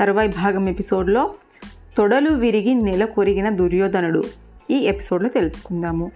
[0.00, 1.34] తరువాయి భాగం ఎపిసోడ్లో
[1.96, 4.22] తొడలు విరిగి నెల కొరిగిన దుర్యోధనుడు.
[4.70, 6.10] ఈ ఎపిసోడ్లో తెలుసుకుందాము.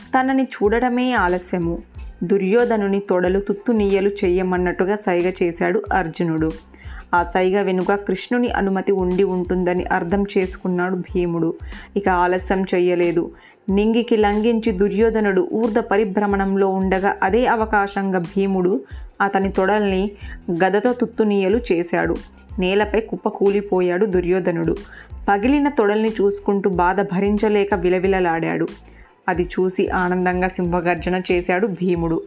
[0.00, 1.78] తనని చూడడమే ఆలస్యము.
[2.24, 6.50] దుర్యోధనుని తొడలు తుత్తునీయలు చెయ్యమన్నట్టుగా సైగ చేశాడు అర్జునుడు.
[7.14, 11.54] ఆ సైగ వెనుక కృష్ణుని అనుమతి ఉండి ఉంటుందని అర్థం చేసుకున్నాడు భీముడు.
[11.96, 13.30] ఇక ఆలస్యం చెయ్యలేదు.
[13.70, 18.80] నింగికి లంఘించి దుర్యోధనుడు ఊర్ధ పరిభ్రమణంలో ఉండగా అదే అవకాశంగా భీముడు
[19.20, 20.10] అతని తొడల్ని
[20.64, 22.16] గదతో తుత్తునీయలు చేశాడు.
[22.58, 24.76] నేలపై కుప్పకూలిపోయాడు దుర్యోధనుడు.
[25.28, 28.66] పగిలిన తొడల్ని చూసుకుంటూ బాధ భరించలేక విలవిలలాడాడు.
[29.28, 32.22] అది చూసి ఆనందంగా సింహగర్జన చేశాడు భీముడు.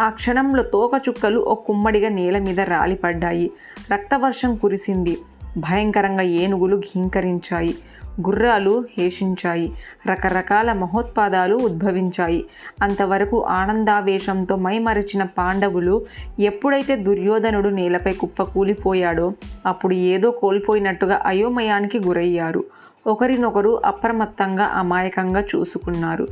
[0.00, 3.50] ఆ క్షణంలో తోక చుక్కలు ఓ కుమ్మడిగా నేల మీద రాలిపడ్డాయి.
[3.92, 5.18] రక్తవర్షం కురిసింది.
[5.58, 7.74] భయంకరంగా ఏనుగులు ఘీంకరించాయి.
[8.20, 9.72] గుర్రాలు హేషించాయి.
[10.06, 12.44] రకరకాల మహోత్పాదాలు ఉద్భవించాయి.
[12.82, 16.02] అంతవరకు ఆనందావేశంతో మైమరచిన పాండవులు
[16.40, 19.32] ఎప్పుడైతే దుర్యోధనుడు నేలపై కుప్పకూలిపోయాడో
[19.66, 22.64] అప్పుడు ఏదో కోల్పోయినట్టుగా అయోమయానికి గురయ్యారు.
[23.06, 26.26] ఒకరినొకరు అప్రమత్తంగా అమాయకంగా చూసుకున్నారు.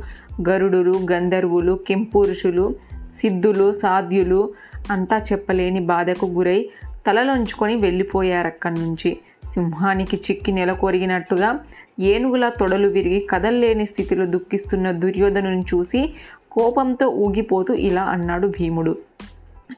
[0.49, 2.75] గరుడులు గంధర్వులు కెంపురుషులు
[3.21, 4.53] సిద్ధులు సాధ్యులు
[4.91, 6.69] అంతా చెప్పలేని బాధకు గురై
[7.07, 9.17] తలలొంచుకొని వెళ్ళిపోయారక్కడి నుంచి.
[9.53, 11.59] సింహానికి చిక్కి నెలకొరిగినట్టుగా
[11.99, 16.13] ఏనుగుల తొడలు విరిగి కదల్లేని స్థితిలో దుఃఖిస్తున్న దుర్యోధనుని చూసి
[16.51, 18.97] కోపంతో ఊగిపోతూ ఇలా అన్నాడు భీముడు.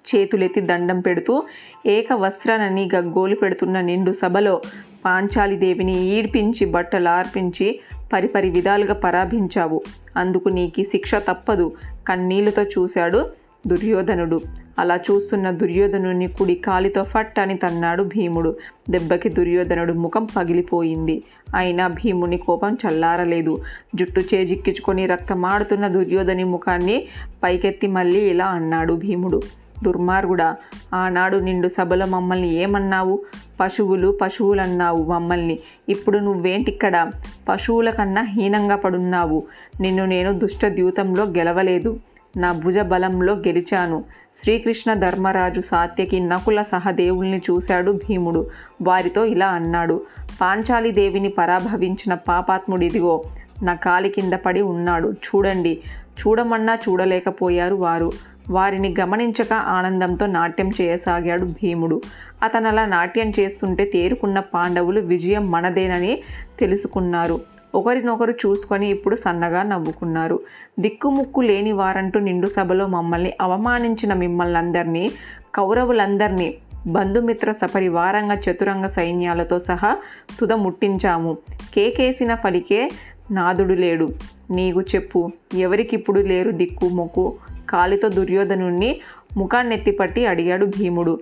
[0.10, 1.44] చేతులెత్తి దండం పెడుతూ
[1.86, 4.62] ఏకవస్త్రనని గగ్గోలు పెడుతున్న నిండు సభలో
[5.06, 7.80] పాంచాలిదేవిని ఈడ్పించి బట్టలార్పించి
[8.14, 9.82] పరిపరి విధాలుగా పరాభించావు.
[10.18, 11.74] అందుకు నీకు శిక్ష తప్పదు
[12.08, 13.26] కన్నీళ్ళతో చూశాడు
[13.68, 14.42] దుర్యోధనుడు.
[14.80, 18.56] అలా చూస్తున్న దుర్యోధనుని కుడి కాలితో ఫట్ అని తన్నాడు భీముడు.
[18.90, 21.24] దెబ్బకి దుర్యోధనుడు ముఖం పగిలిపోయింది.
[21.56, 23.58] అయినా భీముని కోపం చల్లారలేదు.
[23.96, 27.08] జుట్టు చేజిక్కించుకొని రక్తమాడుతున్న దుర్యోధని ముఖాన్ని
[27.44, 29.42] పైకెత్తి మళ్ళీ ఇలా అన్నాడు భీముడు.
[29.84, 30.56] దుర్మార్గుడా
[30.94, 33.20] ఆనాడు నిండు సభలో మమ్మల్ని ఏమన్నావు?
[33.60, 35.60] పశువులు పశువులన్నావు మమ్మల్ని.
[35.90, 37.12] ఇప్పుడు నువ్వేంటిక్కడ?
[37.50, 39.44] పశువుల కన్నా హీనంగా పడున్నావు.
[39.82, 42.00] నిన్ను నేను దుష్ట ద్యూతంలో గెలవలేదు.
[42.38, 44.04] నా భుజ బలంలో గెలిచాను.
[44.44, 48.48] శ్రీకృష్ణ ధర్మరాజు సాత్యకి నకుల సహదేవుల్ని చూశాడు భీముడు.
[48.82, 50.02] వారితో ఇలా అన్నాడు
[50.42, 53.24] పాంచాలి దేవిని పరాభవించిన పాపాత్ముడిదిగో
[53.64, 55.12] నా కాలి కింద పడి ఉన్నాడు.
[55.12, 55.80] చూడండి
[56.20, 58.12] చూడమన్నా చూడలేకపోయారు వారు.
[58.50, 62.02] వారిని గమనించక ఆనందంతో నాట్యం చేయసాగాడు భీముడు.
[62.44, 66.20] అతను అలా నాట్యం చేస్తుంటే తేరుకున్న పాండవులు విజయం మనదేనని
[66.60, 67.55] తెలుసుకున్నారు.
[67.76, 70.40] ఒకరినొకరు చూసుకొని ఇప్పుడు సన్నగా నవ్వుకున్నారు.
[70.80, 75.12] దిక్కుముక్కు లేని వారంటూ నిండు సభలో మమ్మల్ని అవమానించిన మిమ్మల్ని అందరినీ
[75.56, 76.56] కౌరవులందరినీ
[76.88, 79.98] బంధుమిత్ర సపరివారంగా చతురంగ సైన్యాలతో సహా
[80.40, 81.38] తుదముట్టించాము
[81.74, 82.90] కేకేసిన ఫలికే
[83.32, 84.10] నాదుడు లేడు.
[84.52, 87.34] నీకు చెప్పు ఎవరికిప్పుడు లేరు దిక్కు మొక్కు
[87.70, 88.96] కాలితో దుర్యోధను
[89.38, 91.20] ముఖాన్నెత్తిపట్టి అడిగాడు భీముడు.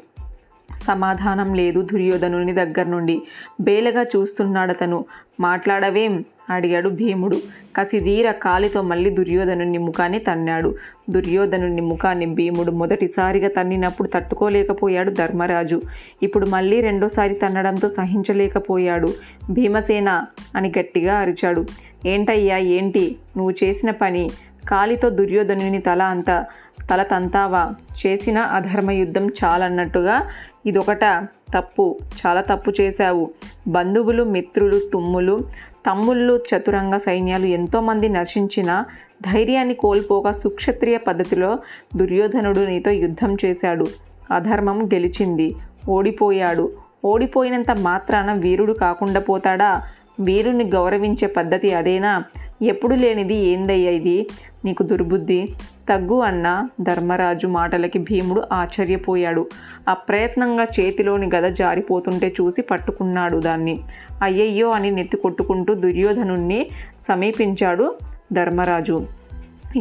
[0.83, 3.21] సమాధానం లేదు దుర్యోధనుని దగ్గర నుండి.
[3.61, 5.05] బేలగా చూస్తున్నాడతను.
[5.39, 6.25] మాట్లాడవేం?
[6.49, 7.35] అడిగాడు భీముడు.
[7.75, 10.75] కసిదీర కాలితో మళ్ళీ దుర్యోధనుని ముఖాన్ని తన్నాడు.
[11.09, 15.81] దుర్యోధనుని ముఖాన్ని భీముడు మొదటిసారిగా తన్నినప్పుడు తట్టుకోలేకపోయాడు ధర్మరాజు.
[16.23, 19.07] ఇప్పుడు మళ్ళీ రెండోసారి తన్నడంతో సహించలేకపోయాడు.
[19.49, 21.65] భీమసేన అని గట్టిగా అరిచాడు.
[22.05, 23.15] ఏంటయ్యా ఏంటి?
[23.37, 24.29] నువ్వు చేసిన పని?
[24.69, 26.45] కాలితో దుర్యోధనుని తల అంత
[26.91, 27.71] తల తంతావా?
[28.05, 30.27] చేసిన అధర్మ యుద్ధం చాలన్నట్టుగా
[30.65, 31.99] ఇదొకట తప్పు.
[32.25, 33.29] చాలా తప్పు చేశావు.
[33.67, 35.39] బంధువులు మిత్రులు తుమ్ములు
[35.91, 38.85] తమ్ముళ్ళు చతురంగ సైన్యాలు ఎంతోమంది నశించిన
[39.33, 41.59] ధైర్యాన్ని కోల్పోక సుక్షత్రియ పద్ధతిలో
[41.95, 43.85] దుర్యోధనుడు నీతో యుద్ధం చేశాడు.
[44.31, 45.55] అధర్మం గెలిచింది.
[45.89, 46.71] ఓడిపోయాడు.
[47.05, 49.81] ఓడిపోయినంత మాత్రాన వీరుడు కాకుండా పోతాడా?
[50.19, 52.23] వీరుని గౌరవించే పద్ధతి అదేనా?
[52.61, 54.29] ఎప్పుడు లేనిది ఏందయ్యా ఇది?
[54.65, 55.47] నీకు దుర్బుద్ధి?
[55.89, 59.47] తగ్గు అన్న ధర్మరాజు మాటలకి భీముడు ఆశ్చర్యపోయాడు.
[59.89, 63.79] అప్రయత్నంగా చేతిలోని గద జారిపోతుంటే చూసి పట్టుకున్నాడు దాన్ని.
[64.23, 66.69] అయ్యయ్యో అని నెత్తి కొట్టుకుంటూ దుర్యోధనుణ్ణి
[67.07, 67.95] సమీపించాడు
[68.33, 69.07] ధర్మరాజు.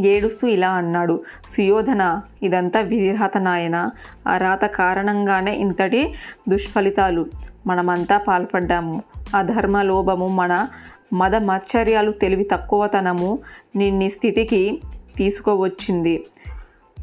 [0.06, 1.20] ఏడుస్తూ ఇలా అన్నాడు
[1.56, 3.90] సుయోధన ఇదంతా విధిరాత నాయన.
[4.28, 6.14] ఆ రాత కారణంగానే ఇంతటి
[6.49, 7.26] దుష్ఫలితాలు.
[7.67, 9.03] మనమంతా పాల్పడ్డాము.
[9.37, 10.67] అధర్మ లోభము మన
[11.12, 13.38] మద మచ్చర్యాలు తెలివి తక్కువతనము
[13.76, 14.81] నిన్ని స్థితికి
[15.17, 16.25] తీసుకువచ్చింది.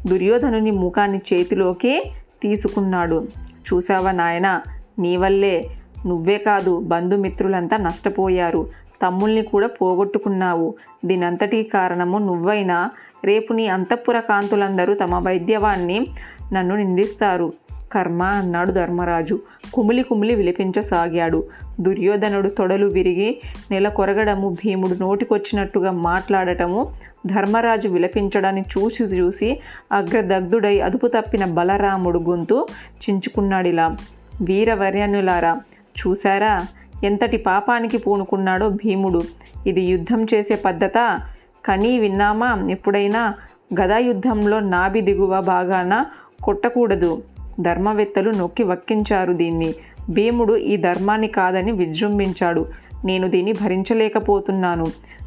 [0.06, 2.12] దుర్యోధనుని ముఖాన్ని చేతిలోకి
[2.42, 3.28] తీసుకున్నాడు.
[3.72, 4.60] చూసావా నాయన
[4.98, 5.70] నీ వల్లే
[6.06, 8.66] నువ్వే కాదు బంధుమిత్రులంతా నష్టపోయారు.
[9.02, 10.74] తమ్ముల్ని కూడా పోగొట్టుకున్నావు.
[11.04, 12.90] దీనంతటి కారణము నువ్వైనా
[13.24, 16.06] రేపు నీ అంతఃపుర కాంతులందరూ తమ వైద్యవాన్ని
[16.52, 17.52] నన్ను నిందిస్తారు.
[17.92, 19.40] కర్మ అన్నాడు ధర్మరాజు.
[19.74, 21.44] కుమిలి కుమిలి విలిపించసాగాడు.
[21.80, 23.40] దుర్యోధనుడు తొడలు విరిగి
[23.70, 26.92] నెల కొరగడము భీముడు నోటికొచ్చినట్టుగా మాట్లాడటము
[27.26, 29.60] ధర్మరాజు విలపించడాన్ని చూసి చూసి
[29.92, 32.66] అగ్రదగ్ధుడై అదుపు తప్పిన బలరాముడు గొంతు
[33.10, 33.96] చించుకున్నాడిలా.
[34.42, 35.60] వీరవర్యనులారా
[36.00, 36.60] చూశారా?
[37.04, 39.20] ఎంతటి పాపానికి పూనుకున్నాడో భీముడు.
[39.66, 41.18] ఇది యుద్ధం చేసే పద్ధత?
[41.64, 42.66] కనీ విన్నామా?
[42.70, 43.34] ఎప్పుడైనా
[43.80, 46.04] గదా యుద్ధంలో నాభి దిగువ భాగాన
[46.44, 47.22] కొట్టకూడదు.
[47.62, 49.74] ధర్మవేత్తలు నొక్కి వక్కించారు దీన్ని.
[50.10, 52.66] భీముడు ఈ ధర్మాన్ని కాదని విజృంభించాడు.
[53.04, 54.86] నేను దీన్ని భరించలేకపోతున్నాను.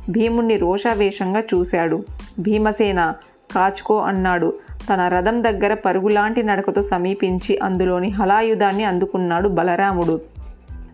[0.10, 2.04] భీముణ్ణి రోషావేషంగా చూశాడు.
[2.40, 3.14] భీమసేన
[3.56, 4.54] కాచుకో అన్నాడు.
[4.94, 10.22] తన రథం దగ్గర పరుగులాంటి నడకతో సమీపించి అందులోని హలాయుధాన్ని అందుకున్నాడు బలరాముడు.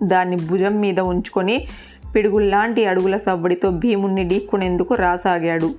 [0.04, 1.66] దాన్ని భుజం మీద ఉంచుకొని
[2.16, 5.70] పిడుగుల్లాంటి అడుగుల సవ్వడితో భీముణ్ణి ఢీక్కునేందుకు రాసాగాడు.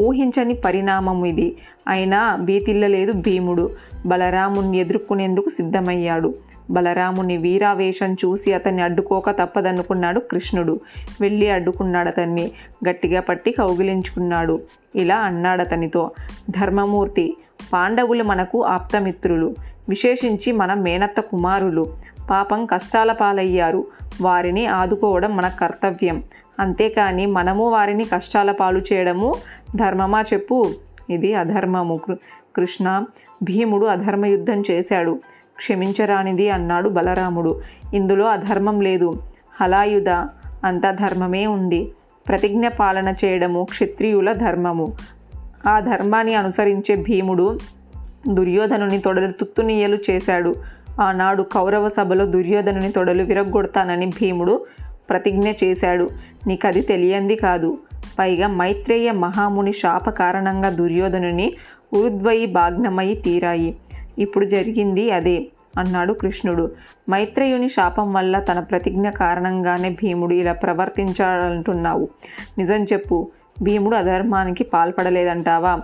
[0.00, 1.56] ఊహించని పరిణామం ఇది.
[1.88, 3.70] అయినా బీతిల్లలేదు భీముడు.
[4.06, 6.34] బలరాముణ్ణి ఎదుర్కొనేందుకు సిద్ధమయ్యాడు.
[6.70, 10.80] బలరాముని వీరావేశం చూసి అతన్ని అడ్డుకోక తప్పదనుకున్నాడు కృష్ణుడు.
[11.20, 12.50] వెళ్ళి అడ్డుకున్నాడు అతన్ని
[12.88, 14.60] గట్టిగా పట్టి కౌగిలించుకున్నాడు.
[14.94, 16.10] ఇలా అన్నాడు అతనితో
[16.50, 17.36] ధర్మమూర్తి
[17.72, 19.54] పాండవులు మనకు ఆప్తమిత్రులు.
[19.88, 21.86] విశేషించి మన మేనత్త కుమారులు.
[22.30, 23.84] పాపం కష్టాల పాలయ్యారు.
[24.22, 26.22] వారిని ఆదుకోవడం మన కర్తవ్యం.
[26.60, 29.34] అంతేకాని మనము వారిని కష్టాల పాలు చేయడము
[29.76, 30.70] ధర్మమా చెప్పు.
[31.10, 32.00] ఇది అధర్మము.
[32.56, 33.04] కృష్ణ
[33.42, 35.20] భీముడు అధర్మ యుద్ధం చేశాడు.
[35.56, 37.60] క్షమించరానిది అన్నాడు బలరాముడు.
[37.94, 39.22] ఇందులో అధర్మం లేదు.
[39.60, 40.08] హలాయుధ
[40.64, 41.92] అంతా ధర్మమే ఉంది.
[42.28, 44.92] ప్రతిజ్ఞ పాలన చేయడము క్షత్రియుల ధర్మము.
[45.66, 47.58] ఆ ధర్మాన్ని అనుసరించే భీముడు
[48.28, 50.54] దుర్యోధనుని తొడలు తుత్తునీయలు చేశాడు.
[51.00, 54.66] ఆనాడు కౌరవ సభలో దుర్యోధనుని తొడలు విరగ్గొడతానని భీముడు
[55.10, 56.10] ప్రతిజ్ఞ చేశాడు.
[56.46, 57.78] నీకది తెలియంది కాదు.
[58.18, 61.52] పైగా మైత్రేయ మహాముని శాప కారణంగా దుర్యోధనుని
[61.94, 63.76] ఉరుద్వయి భాగ్నమై తీరాయి.
[64.18, 65.46] ఇప్పుడు జరిగింది అదే
[65.78, 66.70] అన్నాడు కృష్ణుడు.
[67.10, 72.08] మైత్రేయుని శాపం వల్ల తన ప్రతిజ్ఞ కారణంగానే భీముడు ఇలా ప్రవర్తించాలంటున్నావు.
[72.58, 73.30] నిజం చెప్పు
[73.62, 75.80] భీముడు అధర్మానికి పాల్పడలేదంటావా?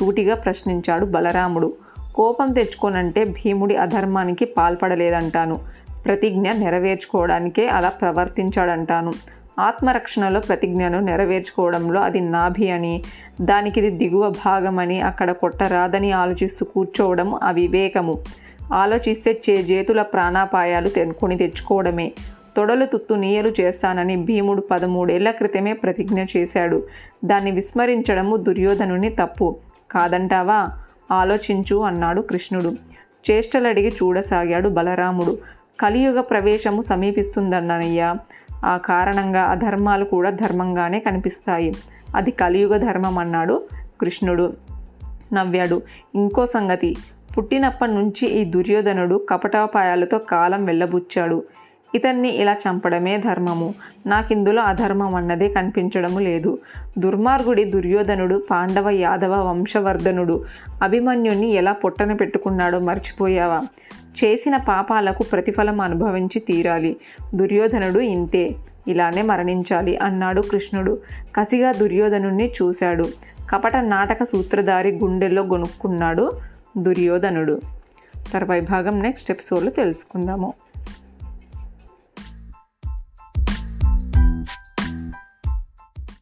[0.00, 1.72] సూటిగా ప్రశ్నించాడు బలరాముడు.
[2.14, 5.58] కోపం తెచ్చుకోనంటే భీముడి అధర్మానికి పాల్పడలేదంటాను.
[6.04, 9.12] ప్రతిజ్ఞ నెరవేర్చుకోవడానికే అలా ప్రవర్తించాడంటాను.
[9.58, 13.02] ఆత్మరక్షణలో ప్రతిజ్ఞను నెరవేర్చుకోవడంలో అది నాభి అని
[13.40, 18.18] దానికి ఇది దిగువ భాగమని అక్కడ కొట్టరాదని ఆలోచిస్తూ కూర్చోవడం అవివేకము.
[18.72, 22.12] ఆలోచిస్తే చే చేతుల ప్రాణాపాయాలు తెనుకొని తెచ్చుకోవడమే.
[22.56, 26.82] తొడలు తుత్తు నీయలు చేస్తానని భీముడు పదమూడేళ్ళ క్రితమే ప్రతిజ్ఞ చేశాడు.
[27.24, 29.56] దాన్ని విస్మరించడము దుర్యోధనుని తప్పు.
[29.90, 30.66] కాదంటావా?
[31.12, 32.72] ఆలోచించు అన్నాడు కృష్ణుడు.
[33.30, 35.38] చేష్టలడిగి చూడసాగాడు బలరాముడు.
[35.80, 38.16] కలియుగ ప్రవేశము సమీపిస్తుందన్నయ్యా.
[38.64, 41.72] ఆ కారణంగా అధర్మాలు కూడా ధర్మంగానే కనిపిస్తాయి.
[42.16, 43.62] అది కలియుగ ధర్మం అన్నాడు
[44.00, 44.52] కృష్ణుడు.
[45.32, 45.82] నవ్వాడు.
[46.14, 46.96] ఇంకో సంగతి.
[47.38, 51.44] పుట్టినప్పటి నుంచి ఈ దుర్యోధనుడు కపటాపాయాలతో కాలం వెళ్ళబుచ్చాడు.
[51.94, 53.74] ఇతన్ని ఇలా చంపడమే ధర్మము.
[54.06, 56.58] నాకిందులో అధర్మం అన్నదే కనిపించడము లేదు.
[56.98, 60.44] దుర్మార్గుడి దుర్యోధనుడు పాండవ యాదవ వంశవర్ధనుడు
[60.82, 63.60] అభిమన్యుని ఎలా పొట్టన పెట్టుకున్నాడో మర్చిపోయావా?
[64.24, 66.96] చేసిన పాపాలకు ప్రతిఫలం అనుభవించి తీరాలి.
[67.34, 68.50] దుర్యోధనుడు ఇంతే.
[68.88, 70.98] ఇలానే మరణించాలి అన్నాడు కృష్ణుడు.
[71.36, 73.04] కసిగా దుర్యోధనుణ్ణి చూశాడు.
[73.50, 76.30] కపట నాటక సూత్రధారి గుండెల్లో గొనుక్కున్నాడు
[76.78, 77.60] దుర్యోధనుడు.
[78.32, 80.52] తర్వాయి భాగం నెక్స్ట్ ఎపిసోడ్లో తెలుసుకుందాము.